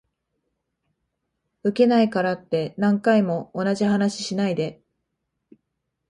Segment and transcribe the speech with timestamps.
[1.61, 4.81] ウケないからって何回も同じ話しないで